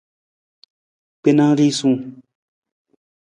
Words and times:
Gbena 1.21 1.47
risung. 1.59 2.01